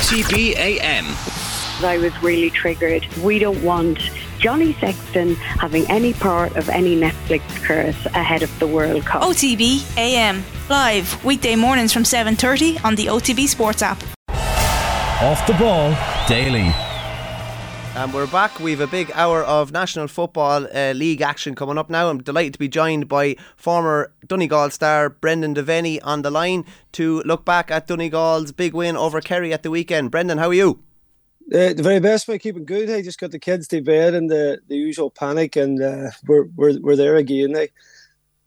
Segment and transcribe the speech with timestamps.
[0.00, 1.04] OTB AM.
[1.84, 3.06] I was really triggered.
[3.18, 3.98] We don't want
[4.38, 9.20] Johnny Sexton having any part of any Netflix curse ahead of the World Cup.
[9.22, 14.02] OTB AM live weekday mornings from 7:30 on the OTB Sports app.
[15.20, 15.94] Off the ball
[16.26, 16.72] daily.
[18.00, 18.58] And we're back.
[18.60, 22.08] We've a big hour of National Football uh, League action coming up now.
[22.08, 27.20] I'm delighted to be joined by former Donegal star Brendan Devenney on the line to
[27.26, 30.10] look back at Donegal's big win over Kerry at the weekend.
[30.10, 30.82] Brendan, how are you?
[31.52, 32.88] Uh, the very best by keeping good.
[32.88, 36.44] I just got the kids to bed and the, the usual panic, and uh, we're,
[36.56, 37.52] we're we're there again.
[37.52, 37.66] Now.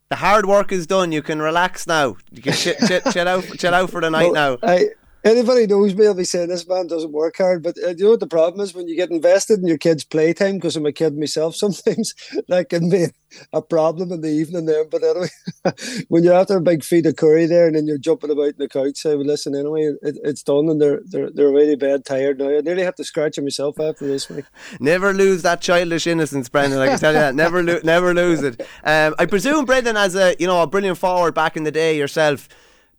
[0.10, 1.12] The hard work is done.
[1.12, 2.16] You can relax now.
[2.32, 4.68] You can chill, chill, chill out, chill out for the night well, now.
[4.68, 4.90] I,
[5.24, 7.64] Anybody knows me, I'll be saying this man doesn't work hard.
[7.64, 10.04] But uh, you know what the problem is when you get invested in your kids'
[10.04, 12.14] playtime, because I'm a kid myself sometimes,
[12.50, 13.08] that can be
[13.54, 14.84] a problem in the evening there.
[14.84, 15.30] But anyway,
[16.10, 18.58] when you're after a big feed of curry there and then you're jumping about in
[18.58, 22.04] the couch, I would listen anyway, it, it's done and they're, they're, they're really bad
[22.04, 22.50] tired now.
[22.50, 24.46] I nearly have to scratch myself after this week.
[24.82, 26.80] Never lose that childish innocence, Brendan.
[26.80, 27.36] I can tell you that.
[27.36, 28.62] Never, lo- never lose it.
[28.84, 31.98] Um, I presume, Brendan, as a, you know, a brilliant forward back in the day
[31.98, 32.50] yourself,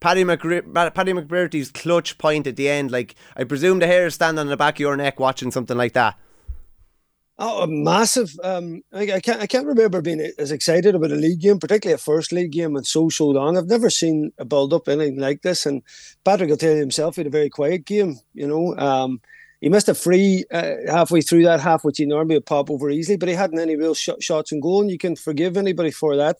[0.04, 4.48] Paddy, McGre- Paddy clutch point at the end, like I presume the hair stand on
[4.48, 6.18] the back of your neck watching something like that.
[7.38, 8.30] Oh, massive!
[8.44, 11.94] Um, I, I, can't I can't remember being as excited about a league game, particularly
[11.94, 13.56] a first league game, in so so long.
[13.56, 15.64] I've never seen a build up anything like this.
[15.64, 15.82] And
[16.22, 18.20] Patrick will tell you himself, he had a very quiet game.
[18.34, 19.22] You know, um,
[19.62, 22.90] he missed a free uh, halfway through that half, which he normally would pop over
[22.90, 25.90] easily, but he hadn't any real sh- shots and goal, and you can forgive anybody
[25.90, 26.36] for that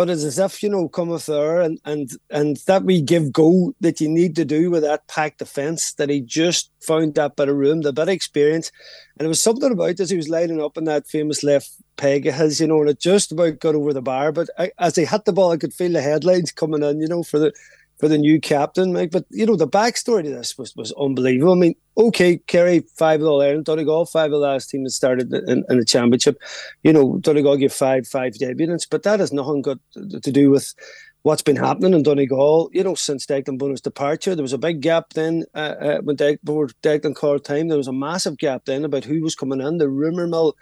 [0.00, 3.74] but it's as if you know cometh there and and and that we give go
[3.80, 7.50] that you need to do with that packed defence that he just found that bit
[7.50, 8.72] of room, the bit of experience,
[9.18, 12.26] and it was something about as he was lining up in that famous left peg
[12.26, 14.32] of his, you know, and it just about got over the bar.
[14.32, 17.06] But I, as he hit the ball, I could feel the headlines coming in, you
[17.06, 17.52] know, for the
[18.00, 19.10] for the new captain, Mike.
[19.10, 21.52] But you know, the backstory to this was, was unbelievable.
[21.52, 24.90] I mean, okay, Kerry five of all Ireland, Donegal five of the last team that
[24.90, 26.40] started in, in the championship.
[26.82, 30.74] You know, Donegal gave five five debutants, but that has nothing got to do with
[31.22, 32.70] what's been happening in Donegal.
[32.72, 36.16] You know, since Declan Bonner's departure, there was a big gap then uh, uh, when
[36.16, 37.68] De- before Declan called time.
[37.68, 39.76] There was a massive gap then about who was coming in.
[39.76, 40.56] The rumor mill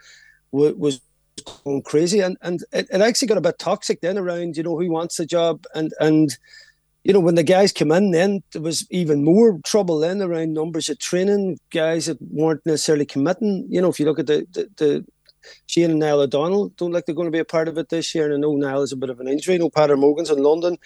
[0.51, 0.99] w- was
[1.63, 4.77] going crazy, and and it, it actually got a bit toxic then around you know
[4.77, 6.37] who wants the job and and
[7.03, 10.53] you know, when the guys came in, then there was even more trouble then around
[10.53, 13.65] numbers of training guys that weren't necessarily committing.
[13.69, 15.05] You know, if you look at the the, the
[15.67, 18.13] Shane and Niall O'Donnell don't like they're going to be a part of it this
[18.13, 19.55] year, and I know Niall is a bit of an injury.
[19.55, 20.77] You know, Peadar Mogan's in London.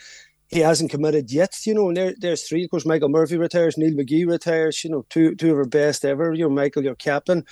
[0.49, 2.63] He hasn't committed yet, you know, and there, there's three.
[2.63, 6.05] Of course, Michael Murphy retires, Neil McGee retires, you know, two two of our best
[6.05, 6.31] ever.
[6.33, 7.43] You know, Michael, your captain.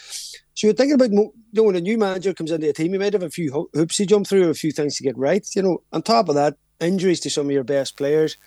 [0.54, 3.00] So you're thinking about, you know, when a new manager comes into a team, he
[3.00, 5.48] might have a few hoops he jump through, a few things to get right.
[5.56, 8.38] You know, on top of that, injuries to some of your best players.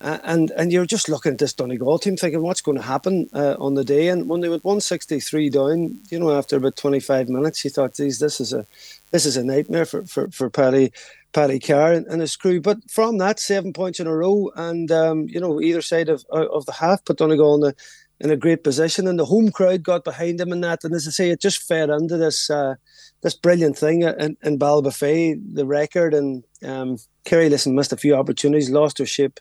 [0.00, 3.28] Uh, and and you're just looking at this Donegal team thinking what's going to happen
[3.32, 4.08] uh, on the day.
[4.08, 8.18] And when they went 163 down, you know, after about 25 minutes, you thought, "Geez,
[8.18, 8.66] this is a
[9.12, 10.92] this is a nightmare for for, for Paddy
[11.32, 14.90] Paddy Carr and, and his crew." But from that, seven points in a row, and
[14.90, 17.74] um, you know, either side of of the half put Donegal in a
[18.22, 20.84] in a great position, and the home crowd got behind him in that.
[20.84, 22.76] And as I say, it just fed into this uh,
[23.22, 26.14] this brilliant thing in, in Ballybofey, the record.
[26.14, 29.40] And um, Kerry, listen, missed a few opportunities, lost their shape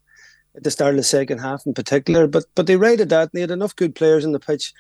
[0.56, 2.26] at the start of the second half in particular.
[2.28, 4.74] But but they rated that and they had enough good players in the pitch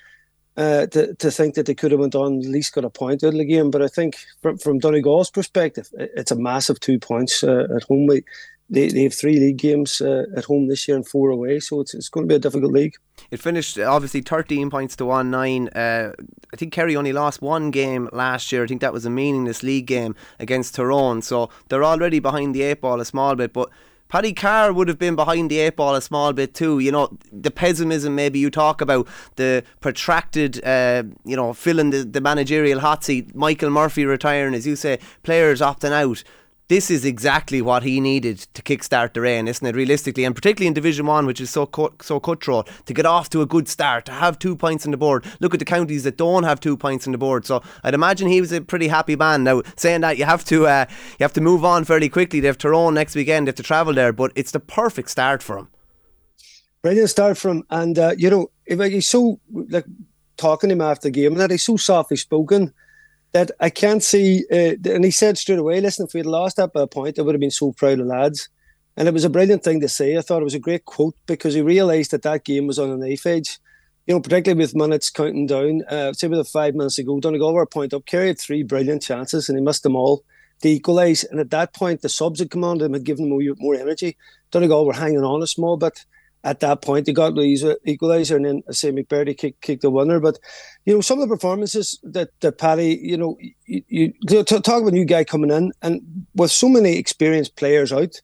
[0.57, 3.23] uh, to, to think that they could have went on at least got a point
[3.23, 3.71] out of the game.
[3.71, 8.07] But I think from, from Donegal's perspective, it's a massive two points uh, at home.
[8.07, 8.23] We,
[8.69, 11.81] they, they have three league games uh, at home this year and four away, so
[11.81, 12.95] it's, it's going to be a difficult league.
[13.29, 15.67] It finished obviously 13 points to 1 9.
[15.69, 16.13] Uh,
[16.53, 18.63] I think Kerry only lost one game last year.
[18.63, 22.63] I think that was a meaningless league game against Tyrone, so they're already behind the
[22.63, 23.51] eight ball a small bit.
[23.51, 23.69] But
[24.11, 26.79] Paddy Carr would have been behind the eight ball a small bit too.
[26.79, 29.07] You know, the pessimism maybe you talk about,
[29.37, 34.67] the protracted, uh, you know, filling the, the managerial hot seat, Michael Murphy retiring, as
[34.67, 36.25] you say, players opting out
[36.71, 39.75] this is exactly what he needed to kickstart the reign, isn't it?
[39.75, 43.29] Realistically, and particularly in Division One, which is so cut, so cutthroat, to get off
[43.31, 45.25] to a good start, to have two points on the board.
[45.41, 47.45] Look at the counties that don't have two points on the board.
[47.45, 49.43] So I'd imagine he was a pretty happy man.
[49.43, 50.85] Now, saying that, you have to uh,
[51.19, 52.39] you have to move on fairly quickly.
[52.39, 53.47] They have Tyrone next weekend.
[53.47, 55.67] They have to travel there, but it's the perfect start for him.
[56.83, 59.87] Brilliant start for him, and uh, you know, if he's so like
[60.37, 62.73] talking to him after the game, that he's so softly spoken
[63.33, 64.45] that I can't see.
[64.51, 67.17] Uh, and he said straight away, listen, if we had lost that by a point,
[67.17, 68.49] I would have been so proud of lads.
[68.97, 70.17] And it was a brilliant thing to say.
[70.17, 72.89] I thought it was a great quote because he realised that that game was on
[72.89, 73.59] a knife edge.
[74.05, 75.83] You know, particularly with minutes counting down.
[75.89, 78.05] Uh, say with five minutes ago, Donegal were a point up.
[78.05, 80.23] Kerry had three brilliant chances and he missed them all
[80.61, 81.23] to equalise.
[81.23, 83.75] And at that point, the subs had come on and had given them more, more
[83.75, 84.17] energy.
[84.49, 86.05] Donegal were hanging on a small bit.
[86.43, 87.05] At that point.
[87.05, 87.41] They got the
[87.85, 90.19] equaliser, and then I say McBrearty kicked kick the winner.
[90.19, 90.39] But
[90.85, 94.87] you know, some of the performances that that Paddy, you know, you, you talk about
[94.87, 96.01] a new guy coming in, and
[96.33, 98.19] with so many experienced players out,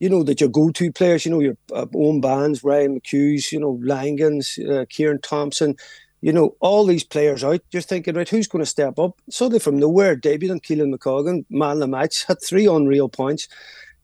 [0.00, 3.78] you know that your go-to players, you know, your uh, Barnes, Ryan McHughes, you know,
[3.80, 5.76] Langans, uh, Kieran Thompson.
[6.20, 9.20] You know, all these players out, you're thinking, right, who's going to step up?
[9.30, 13.46] Suddenly from nowhere, debutant Caolan McColgan, man of the match, had three unreal points.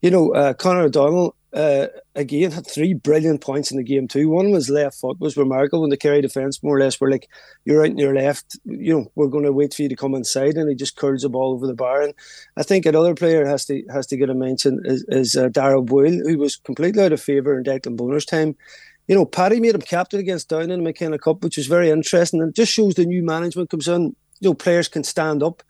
[0.03, 4.29] You know, uh, Conor O'Donnell, uh, again had three brilliant points in the game too.
[4.29, 7.29] One was left foot was remarkable when the Kerry defence more or less were like,
[7.65, 10.15] "You're out in your left, you know, we're going to wait for you to come
[10.15, 12.01] inside," and he just curls the ball over the bar.
[12.01, 12.15] And
[12.57, 15.83] I think another player has to has to get a mention is, is uh, Darrell
[15.83, 18.55] Boyle, who was completely out of favour in Declan Bonner's time.
[19.09, 21.91] You know, Paddy made him captain against Down in the McKenna Cup, which was very
[21.91, 24.15] interesting, and just shows the new management comes in.
[24.39, 25.65] You know, players can stand up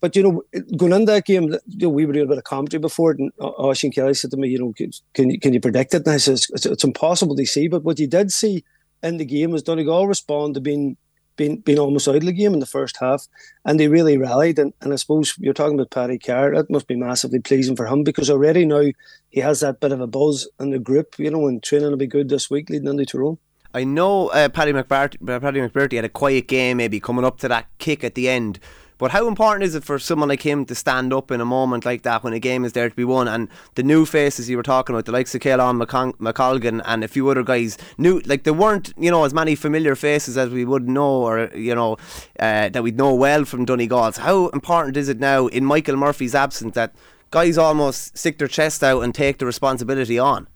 [0.00, 0.42] but you know,
[0.76, 3.18] going into that game, you know, we were doing a bit of commentary before it,
[3.18, 4.72] and Oisin Kelly said to me, you know,
[5.14, 6.06] can you can you predict it?
[6.06, 7.68] And I said, it's, it's, impossible to see.
[7.68, 8.64] But what you did see
[9.02, 10.96] in the game was Donegal respond to being
[11.36, 13.26] being being almost out of the game in the first half,
[13.64, 14.58] and they really rallied.
[14.58, 16.54] And, and I suppose you're talking about Paddy Carr.
[16.54, 18.92] That must be massively pleasing for him because already now
[19.30, 21.18] he has that bit of a buzz in the group.
[21.18, 23.38] You know, and training will be good this week leading into Tyrone.
[23.74, 27.48] I know uh, Paddy McBrearty, Paddy McBrearty had a quiet game, maybe coming up to
[27.48, 28.58] that kick at the end.
[28.98, 31.84] But how important is it for someone like him to stand up in a moment
[31.84, 33.28] like that when a game is there to be won?
[33.28, 37.08] And the new faces you were talking about, the likes of Caolan McColgan and a
[37.08, 40.64] few other guys, new like there weren't you know as many familiar faces as we
[40.64, 41.96] would know or you know
[42.40, 44.12] uh, that we'd know well from Donegal.
[44.12, 46.94] So how important is it now in Michael Murphy's absence that
[47.30, 50.48] guys almost stick their chest out and take the responsibility on?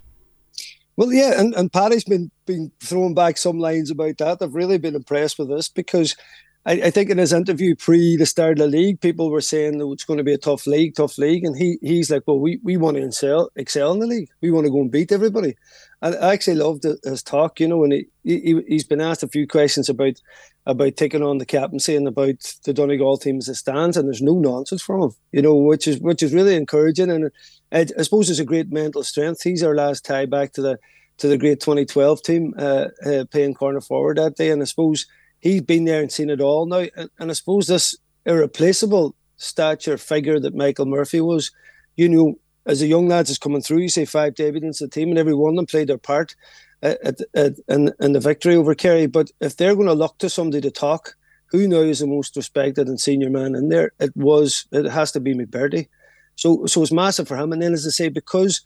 [0.96, 4.42] Well, yeah, and, and Paddy's been been throwing back some lines about that.
[4.42, 6.16] I've really been impressed with this because
[6.64, 9.78] I, I, think in his interview pre the start of the league, people were saying
[9.78, 12.38] that it's going to be a tough league, tough league, and he he's like, well,
[12.38, 14.28] we, we want to excel, excel in the league.
[14.40, 15.56] We want to go and beat everybody.
[16.02, 19.28] And I actually loved his talk, you know, and he, he he's been asked a
[19.28, 20.20] few questions about
[20.64, 24.22] about taking on the captaincy and about the Donegal team as it stands, and there's
[24.22, 27.32] no nonsense from him, you know, which is which is really encouraging, and
[27.72, 29.42] I, I suppose it's a great mental strength.
[29.42, 30.78] He's our last tie back to the
[31.18, 35.06] to the great 2012 team, uh, uh, playing corner forward that day, and I suppose
[35.42, 36.86] he's been there and seen it all now.
[37.18, 41.50] And, I suppose this irreplaceable stature figure that Michael Murphy was,
[41.96, 45.10] you know, as a young lads is coming through, you say five debutants the team,
[45.10, 46.36] and every one of them played their part
[46.80, 49.06] at, at, in, in the victory over Kerry.
[49.06, 51.16] But if they're going to look to somebody to talk,
[51.46, 53.92] who now is the most respected and senior man in there?
[53.98, 55.88] It was, it has to be McBrearty.
[56.36, 57.52] So, so it's massive for him.
[57.52, 58.62] And then, as I say, because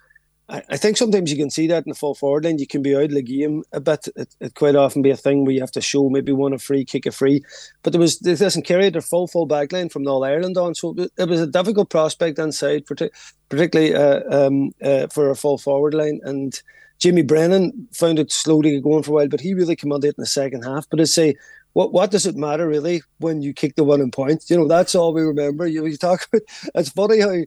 [0.49, 2.59] I, think sometimes you can see that in the full forward line.
[2.59, 4.07] You can be out of the game a bit.
[4.15, 6.59] It, it quite often be a thing where you have to show maybe one a
[6.59, 7.43] free, kick a free.
[7.83, 10.77] But there was this doesn't carry their full full back line from All Ireland on,
[10.77, 15.95] so it was a difficult prospect inside, particularly uh, um, uh, for a full forward
[15.95, 16.21] line.
[16.23, 16.61] And
[17.01, 20.09] Jimmy Brennan found it slow to get going for a while, but he really commanded
[20.09, 20.89] it in the second half.
[20.89, 21.35] But I say
[21.77, 24.49] what what does it matter really when you kick the winning point?
[24.49, 25.67] You know, that's all we remember.
[25.67, 26.43] You, you talk about
[26.75, 27.43] it's funny how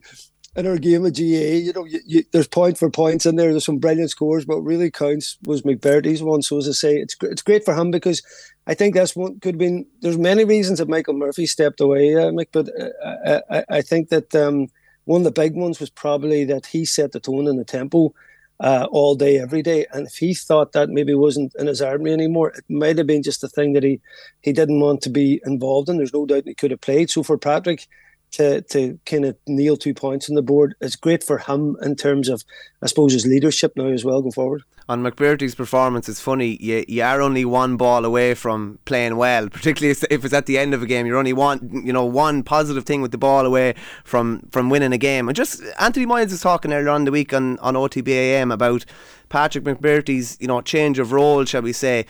[0.55, 3.51] in our game of GA, you know, you, you, there's point for points in there.
[3.51, 6.41] There's some brilliant scores, but really counts was McBrearty's one.
[6.41, 8.23] So as I say, it's it's great for him because
[8.67, 9.85] I think that's one could have been.
[10.01, 14.09] There's many reasons that Michael Murphy stepped away, uh, Mick, but uh, I, I, think
[14.09, 14.67] that um,
[15.05, 18.13] one of the big ones was probably that he set the tone and the tempo.
[18.61, 22.11] Uh, all day, every day, and if he thought that maybe wasn't in his army
[22.11, 24.01] anymore, it might have been just a thing that he
[24.41, 25.95] he didn't want to be involved in.
[25.95, 27.09] There's no doubt he could have played.
[27.09, 27.87] So for Patrick,
[28.31, 30.75] to to kind of kneel two points on the board.
[30.81, 32.43] It's great for him in terms of,
[32.81, 34.63] I suppose, his leadership now as well going forward.
[34.87, 36.57] On McBrearty's performance, it's funny.
[36.59, 40.57] You, you are only one ball away from playing well, particularly if it's at the
[40.57, 41.05] end of a game.
[41.05, 44.93] You're only one, you know, one positive thing with the ball away from from winning
[44.93, 45.27] a game.
[45.27, 48.85] And just Anthony Moyles was talking earlier on the week on on OTBAM about
[49.29, 52.05] Patrick McBrearty's, you know, change of role, shall we say,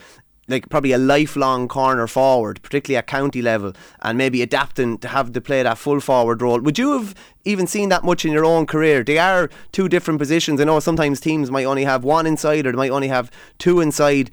[0.49, 5.31] like probably a lifelong corner forward, particularly at county level, and maybe adapting to have
[5.33, 6.59] to play that full forward role.
[6.59, 7.15] Would you have
[7.45, 9.03] even seen that much in your own career?
[9.03, 10.59] They are two different positions.
[10.59, 13.79] I know sometimes teams might only have one inside or they might only have two
[13.79, 14.31] inside,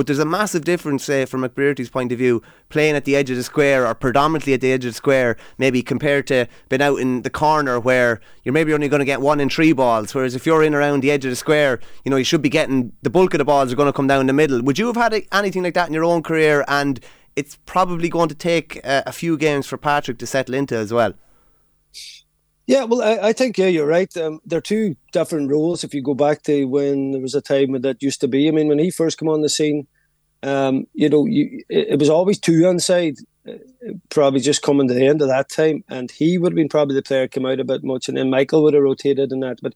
[0.00, 3.28] but there's a massive difference, say, from McBrearty's point of view, playing at the edge
[3.28, 6.80] of the square or predominantly at the edge of the square, maybe compared to being
[6.80, 10.14] out in the corner where you're maybe only going to get one in three balls.
[10.14, 12.48] Whereas if you're in around the edge of the square, you know, you should be
[12.48, 14.62] getting the bulk of the balls are going to come down the middle.
[14.62, 16.64] Would you have had anything like that in your own career?
[16.66, 16.98] And
[17.36, 20.94] it's probably going to take uh, a few games for Patrick to settle into as
[20.94, 21.12] well.
[22.70, 24.16] Yeah, well, I, I, think yeah, you're right.
[24.16, 25.82] Um, they're two different roles.
[25.82, 28.52] If you go back to when there was a time that used to be, I
[28.52, 29.88] mean, when he first came on the scene,
[30.44, 33.16] um, you know, you, it, it, was always two inside.
[33.44, 33.54] Uh,
[34.10, 36.94] probably just coming to the end of that time, and he would have been probably
[36.94, 39.58] the player come out a bit much, and then Michael would have rotated in that.
[39.60, 39.74] But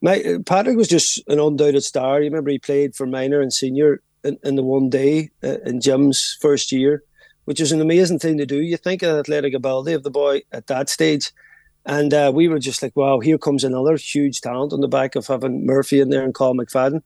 [0.00, 2.20] my Patrick was just an undoubted star.
[2.20, 5.80] You remember he played for minor and senior in, in the one day uh, in
[5.80, 7.02] Jim's first year,
[7.46, 8.60] which is an amazing thing to do.
[8.60, 11.32] You think of athletic ability of the boy at that stage.
[11.86, 15.14] And uh, we were just like, wow, here comes another huge talent on the back
[15.14, 17.02] of having Murphy in there and Colm McFadden.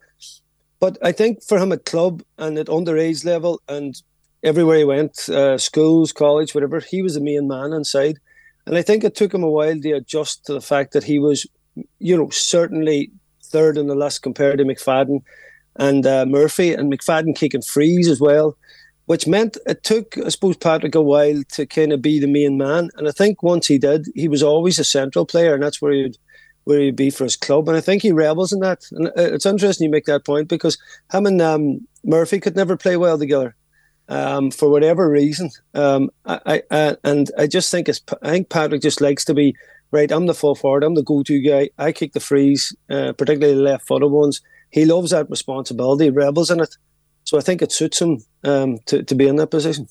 [0.81, 4.01] But I think for him at club and at underage level and
[4.43, 8.19] everywhere he went, uh, schools, college, whatever, he was the main man inside.
[8.67, 11.19] And I think it took him a while to adjust to the fact that he
[11.19, 11.47] was,
[11.99, 13.11] you know, certainly
[13.45, 15.23] third in the list compared to McFadden
[15.77, 18.57] and uh, Murphy, and McFadden kicking frees as well,
[19.11, 22.57] which meant it took, I suppose, Patrick a while to kind of be the main
[22.57, 22.91] man.
[22.95, 25.91] And I think once he did, he was always a central player, and that's where
[25.91, 26.17] he'd
[26.63, 27.69] where he'd be for his club.
[27.69, 28.85] And I think he rebels in that.
[28.93, 30.79] And uh, it's interesting you make that point because
[31.13, 33.57] him and um, Murphy could never play well together.
[34.09, 38.01] Um, for whatever reason, um, I, I, and I just think it's.
[38.23, 39.57] I think Patrick just likes to be
[39.91, 40.13] right.
[40.13, 40.85] I'm the full forward.
[40.85, 41.71] I'm the go-to guy.
[41.79, 44.41] I kick the frees, uh, particularly the left-footed ones
[44.71, 46.77] he loves that responsibility, rebels in it.
[47.25, 49.89] So I think it suits him um, to, to be in that position.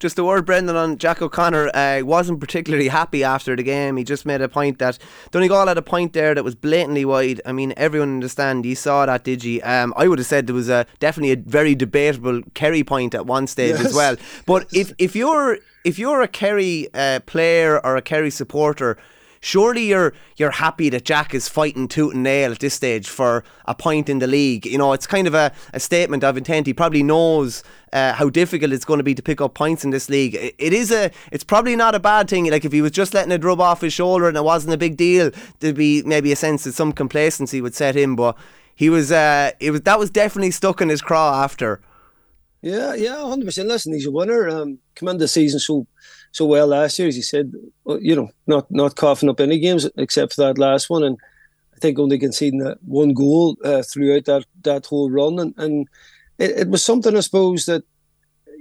[0.00, 1.70] Just a word, Brendan, on Jack O'Connor.
[1.74, 3.96] Uh, wasn't particularly happy after the game.
[3.96, 4.98] He just made a point that
[5.30, 7.40] Donegal had a point there that was blatantly wide.
[7.46, 8.66] I mean, everyone understand.
[8.66, 9.60] you saw that, did you?
[9.62, 13.24] Um, I would have said there was a definitely a very debatable Kerry point at
[13.24, 13.86] one stage yes.
[13.86, 14.16] as well.
[14.46, 18.98] But if if you're if you're a Kerry uh, player or a Kerry supporter
[19.44, 23.44] surely you're you're happy that Jack is fighting tooth and nail at this stage for
[23.66, 24.64] a point in the league.
[24.66, 26.66] You know, it's kind of a, a statement of intent.
[26.66, 29.90] He probably knows uh, how difficult it's going to be to pick up points in
[29.90, 30.34] this league.
[30.34, 32.50] It, it is a, it's probably not a bad thing.
[32.50, 34.78] Like if he was just letting it rub off his shoulder and it wasn't a
[34.78, 38.16] big deal, there'd be maybe a sense that some complacency would set in.
[38.16, 38.36] But
[38.74, 41.80] he was, uh, it was that was definitely stuck in his craw after.
[42.62, 43.68] Yeah, yeah, hundred percent.
[43.68, 44.48] Listen, he's a winner.
[44.48, 45.86] Um, come into the season so
[46.34, 47.52] so well last year, as you said,
[48.00, 51.16] you know, not not coughing up any games except for that last one, and
[51.74, 55.88] I think only conceding that one goal uh, throughout that that whole run, and and
[56.38, 57.84] it, it, was something I suppose that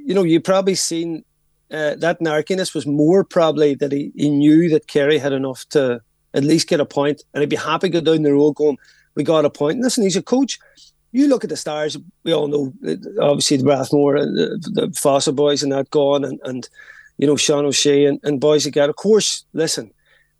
[0.06, 1.26] you know you probably seen
[1.72, 6.00] uh, that narkiness was more probably that he, he knew that Kerry had enough to
[6.36, 8.78] at least get a point, and he'd be happy to go down the road going,
[9.16, 9.82] we got a point.
[9.82, 10.60] This and listen, he's a coach.
[11.12, 11.98] You look at the stars.
[12.24, 12.74] We all know,
[13.20, 16.70] obviously, the Rathmore and the, Fossa boys and that gone, and, and
[17.18, 18.90] you know, Sean O'Shea and, and boys again.
[18.90, 19.92] Of course, listen,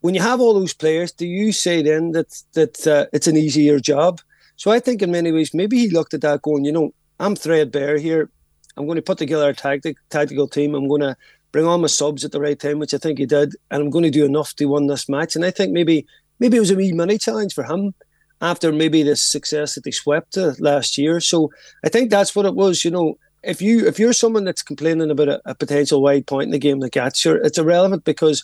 [0.02, 3.38] when you have all those players, do you say then that that uh, it's an
[3.38, 4.22] easier job?
[4.56, 7.36] So I think in many ways, maybe he looked at that going, you know, I'm
[7.36, 8.30] threadbare here.
[8.76, 10.76] I'm going to put together a tactic, tactical team.
[10.76, 11.16] I'm going to
[11.52, 13.90] bring on my subs at the right time, which I think he did, and I'm
[13.90, 15.36] going to do enough to win this match.
[15.36, 16.06] And I think maybe
[16.40, 17.94] maybe it was a wee money challenge for him
[18.42, 21.22] after maybe the success that they swept uh, last year.
[21.22, 21.52] So
[21.86, 22.84] I think that's what it was.
[22.84, 26.46] You know, if you if you're someone that's complaining about a, a potential wide point
[26.46, 28.44] in the game like that, sure, it's irrelevant because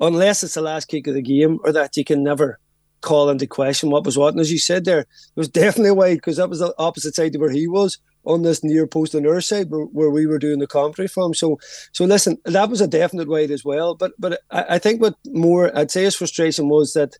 [0.00, 2.58] unless it's the last kick of the game or that you can never
[3.00, 4.34] call into question what was what.
[4.34, 7.32] And as you said there, it was definitely wide because that was the opposite side
[7.32, 10.38] to where he was on this near post on our side where, where we were
[10.38, 11.34] doing the commentary from.
[11.34, 11.58] So
[11.92, 13.94] so listen, that was a definite wide as well.
[13.94, 17.16] But but I, I think what more I'd say his frustration was that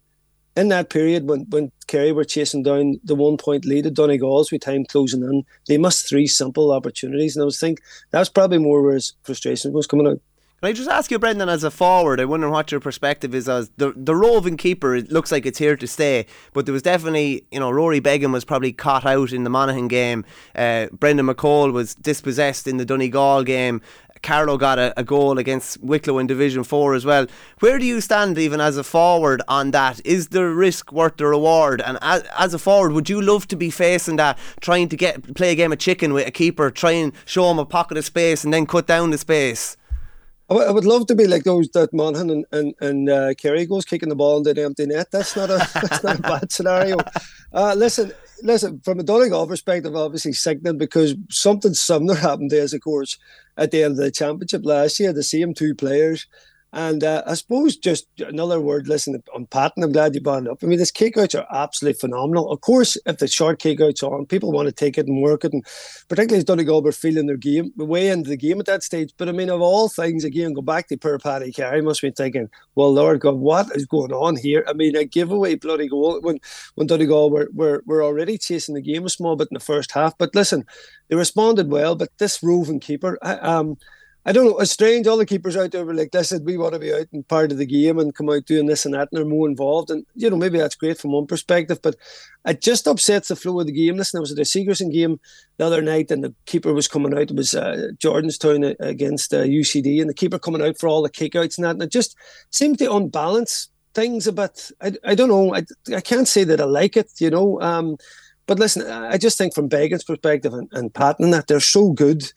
[0.56, 4.50] in that period when, when Kerry were chasing down the one point lead at Donegal's
[4.50, 7.36] with time closing in, they missed three simple opportunities.
[7.36, 10.20] And I was think that's probably more where his frustration was coming out.
[10.64, 13.50] Can I just ask you, Brendan, as a forward, I wonder what your perspective is
[13.50, 14.96] as the the roving keeper.
[14.96, 16.24] It looks like it's here to stay,
[16.54, 19.88] but there was definitely, you know, Rory Beggan was probably caught out in the Monaghan
[19.88, 20.24] game.
[20.54, 23.82] Uh, Brendan McCole was dispossessed in the Donegal game.
[24.24, 27.26] Carlow got a, a, goal against Wicklow in Division 4 as well.
[27.60, 30.00] Where do you stand, even as a forward, on that?
[30.04, 31.80] Is the risk worth the reward?
[31.82, 35.34] And as, as a forward, would you love to be facing that, trying to get
[35.34, 38.04] play a game of chicken with a keeper, try and show him a pocket of
[38.04, 39.76] space and then cut down the space?
[40.50, 43.86] I would love to be like those that Monaghan and and, and uh, Kerry goes
[43.86, 45.10] kicking the ball into the empty net.
[45.10, 46.96] That's not a that's not a bad scenario.
[47.52, 48.12] Uh, listen,
[48.44, 48.80] listen.
[48.84, 53.18] From a Donegal perspective, obviously sickening because something similar happened to us, of course,
[53.56, 55.12] at the end of the championship last year.
[55.12, 56.26] The same two players
[56.74, 60.48] and uh, I suppose just another word, listen, on Patton, I'm glad you brought it
[60.48, 60.58] up.
[60.60, 62.50] I mean, his kickouts are absolutely phenomenal.
[62.50, 65.52] Of course, if the short kickouts on, people want to take it and work it,
[65.52, 65.64] and
[66.08, 69.14] particularly as Donegal were feeling their game, way into the game at that stage.
[69.16, 72.10] But I mean, of all things, again, go back to poor Paddy Carey, must be
[72.10, 74.64] thinking, well, Lord God, what is going on here?
[74.66, 76.40] I mean, a giveaway bloody goal when,
[76.74, 79.92] when Donegal were, were, were already chasing the game a small bit in the first
[79.92, 80.18] half.
[80.18, 80.64] But listen,
[81.08, 83.76] they responded well, but this roving keeper, I, um,
[84.26, 84.58] I don't know.
[84.58, 85.06] It's strange.
[85.06, 87.52] All the keepers out there were like, "Listen, we want to be out and part
[87.52, 90.06] of the game and come out doing this and that, and they're more involved." And
[90.14, 91.96] you know, maybe that's great from one perspective, but
[92.46, 93.96] it just upsets the flow of the game.
[93.96, 95.20] Listen, there was at a Sigerson game
[95.58, 97.30] the other night, and the keeper was coming out.
[97.30, 101.10] It was uh, Jordanstown against uh, UCD, and the keeper coming out for all the
[101.10, 102.16] kickouts and that, and it just
[102.50, 104.70] seemed to unbalance things a bit.
[104.80, 105.54] I, I don't know.
[105.54, 105.64] I,
[105.94, 107.60] I can't say that I like it, you know.
[107.60, 107.98] Um,
[108.46, 112.30] but listen, I just think from Beggan's perspective and, and Patton that they're so good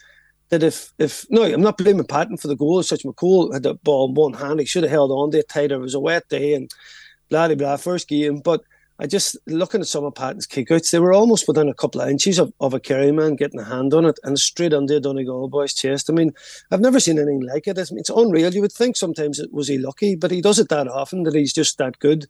[0.49, 2.81] that if if no, I'm not blaming Patton for the goal.
[2.83, 4.59] Such McCole had the ball in one hand.
[4.59, 5.75] He should have held on to it tighter.
[5.75, 6.71] It was a wet day and
[7.29, 7.77] blah blah.
[7.77, 8.61] First game, but
[8.99, 12.09] I just looking at some of Patton's kickouts, they were almost within a couple of
[12.09, 15.49] inches of, of a Kerry man getting a hand on it and straight under Donegal
[15.49, 16.09] boy's chest.
[16.09, 16.31] I mean,
[16.71, 17.77] I've never seen anything like it.
[17.77, 18.53] It's, unreal.
[18.53, 21.35] You would think sometimes it was he lucky, but he does it that often that
[21.35, 22.25] he's just that good.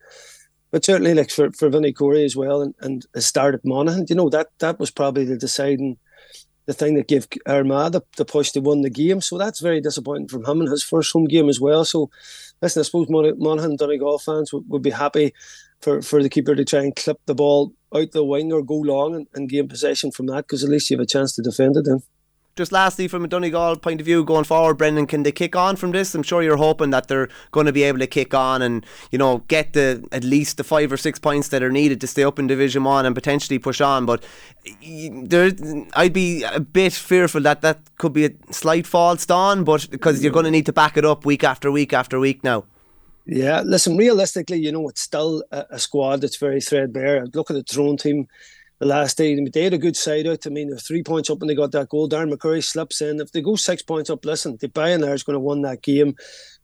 [0.71, 4.05] But certainly, like for, for Vinny Corey as well, and, and a start at Monaghan,
[4.09, 5.97] you know, that that was probably the deciding
[6.67, 9.21] the thing that gave Armagh the, the push to win the game.
[9.21, 11.85] So that's very disappointing from him in his first home game as well.
[11.85, 12.09] So
[12.61, 15.33] listen, I suppose Monaghan Donegal fans would, would be happy
[15.81, 18.75] for, for the keeper to try and clip the ball out the wing or go
[18.75, 21.41] long and, and gain possession from that because at least you have a chance to
[21.41, 22.03] defend it then.
[22.57, 25.75] Just lastly, from a Donegal point of view, going forward, Brendan, can they kick on
[25.75, 26.15] from this?
[26.15, 29.19] I'm sure you're hoping that they're going to be able to kick on and you
[29.19, 32.23] know get the at least the five or six points that are needed to stay
[32.23, 34.07] up in Division One and potentially push on.
[34.07, 34.25] But
[34.81, 35.51] there,
[35.93, 40.23] I'd be a bit fearful that that could be a slight false dawn, but because
[40.23, 42.65] you're going to need to back it up week after week after week now.
[43.27, 47.27] Yeah, listen, realistically, you know, it's still a, a squad that's very threadbare.
[47.33, 48.27] Look at the Tyrone team
[48.79, 49.37] the last day.
[49.49, 50.45] They had a good side out.
[50.45, 52.09] I mean, they're three points up and they got that goal.
[52.09, 53.19] Darren McCurry slips in.
[53.19, 56.15] If they go six points up, listen, the there is going to win that game.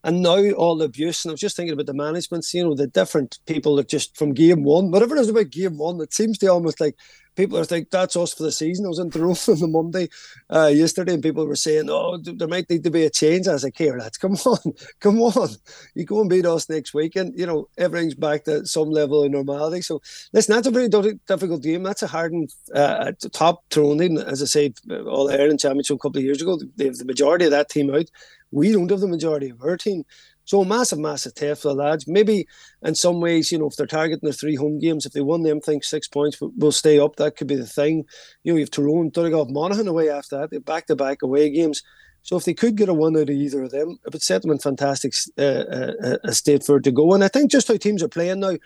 [0.04, 2.74] And now all the abuse, and I was just thinking about the management, you know,
[2.74, 6.12] the different people that just from game one, whatever it is about game one, it
[6.12, 6.96] seems to almost like
[7.36, 8.84] people are like, that's us for the season.
[8.84, 10.08] I was in Tyrone on the Monday
[10.50, 13.48] uh, yesterday and people were saying, oh, there might need to be a change.
[13.48, 15.48] I was like, here, lads, come on, come on.
[15.94, 19.24] You go and beat us next week and, you know, everything's back to some level
[19.24, 19.82] of normality.
[19.82, 21.82] So, listen, that's a very difficult game.
[21.82, 24.74] That's a hardened uh, top Tyrone As I said,
[25.06, 27.94] All Ireland Championship a couple of years ago, they have the majority of that team
[27.94, 28.10] out.
[28.54, 30.04] We don't have the majority of our team.
[30.44, 32.06] So massive, massive test for the lads.
[32.06, 32.46] Maybe
[32.82, 35.42] in some ways, you know, if they're targeting their three home games, if they won
[35.42, 37.16] them, think six points will stay up.
[37.16, 38.04] That could be the thing.
[38.42, 40.50] You know, you have Tyrone, Donegal, Monaghan away after that.
[40.50, 41.82] They're back to back away games.
[42.22, 44.42] So if they could get a one out of either of them, it would set
[44.42, 47.12] them in fantastic uh, uh, uh state for it to go.
[47.12, 48.56] And I think just how teams are playing now,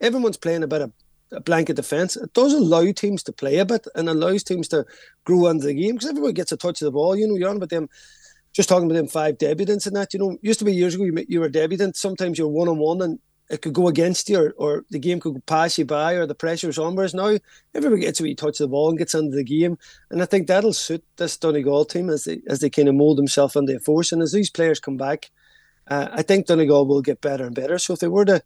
[0.00, 0.92] everyone's playing a bit of
[1.32, 2.16] a blanket defence.
[2.16, 4.84] It does allow teams to play a bit and allows teams to
[5.24, 7.16] grow into the game because everyone gets a touch of the ball.
[7.16, 7.88] You know, you're on about them
[8.56, 11.04] just talking about them five debutants and that, you know, used to be years ago,
[11.04, 13.18] you, you were debutant, sometimes you're one on one and
[13.50, 16.34] it could go against you or, or, the game could pass you by or the
[16.34, 16.96] pressure's on.
[16.96, 17.36] Whereas now
[17.74, 19.78] everybody gets a wee touch of the ball and gets into the game.
[20.10, 23.18] And I think that'll suit this Donegal team as they as they kind of mould
[23.18, 24.10] themselves into a force.
[24.10, 25.30] And as these players come back,
[25.86, 27.78] uh, I think Donegal will get better and better.
[27.78, 28.42] So if they were to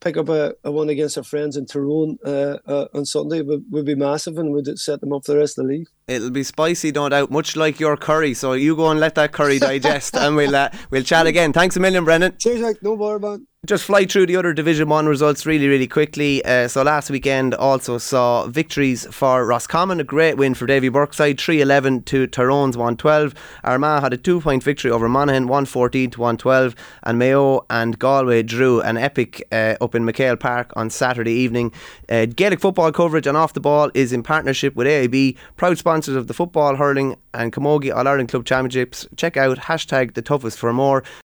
[0.00, 3.64] pick up a, a one against their friends in Tyrone uh, uh, on Sunday would,
[3.70, 5.88] would be massive and would set them up for the rest of the league.
[6.08, 8.34] It'll be spicy, no doubt, much like your curry.
[8.34, 11.52] So you go and let that curry digest, and we'll uh, we'll chat again.
[11.52, 12.36] Thanks a million, Brendan.
[12.38, 12.82] Cheers, Mike.
[12.82, 16.44] No more about just fly through the other Division 1 results really, really quickly.
[16.44, 21.18] Uh, so last weekend also saw victories for Roscommon, a great win for Davy Burke's
[21.18, 23.32] side, 311 to Tyrone's 112.
[23.62, 26.74] Armagh had a two point victory over Monaghan, 114 to 112.
[27.04, 31.70] And Mayo and Galway drew an epic uh, up in McHale Park on Saturday evening.
[32.08, 36.16] Uh, Gaelic football coverage and Off the Ball is in partnership with AIB, proud sponsors
[36.16, 39.06] of the football, hurling and Camogie All Ireland Club Championships.
[39.16, 41.04] Check out hashtag the toughest for more.